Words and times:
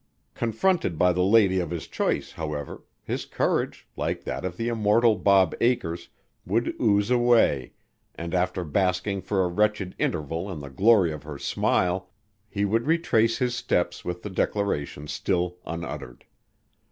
Confronted 0.33 0.97
by 0.97 1.13
the 1.13 1.21
lady 1.21 1.59
of 1.59 1.69
his 1.69 1.85
choice, 1.85 2.31
however, 2.31 2.83
his 3.03 3.27
courage, 3.27 3.87
like 3.95 4.23
that 4.23 4.43
of 4.43 4.57
the 4.57 4.67
immortal 4.67 5.15
Bob 5.15 5.53
Acres, 5.61 6.09
would 6.43 6.73
ooze 6.81 7.11
away, 7.11 7.73
and 8.15 8.33
after 8.33 8.63
basking 8.63 9.21
for 9.21 9.43
a 9.43 9.47
wretched 9.47 9.93
interval 9.99 10.49
in 10.51 10.59
the 10.59 10.71
glory 10.71 11.11
of 11.11 11.21
her 11.21 11.37
smile, 11.37 12.09
he 12.49 12.65
would 12.65 12.87
retrace 12.87 13.37
his 13.37 13.53
steps 13.53 14.03
with 14.03 14.23
the 14.23 14.31
declaration 14.31 15.05
still 15.07 15.57
unuttered. 15.67 16.25